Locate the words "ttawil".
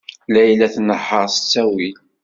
1.39-1.95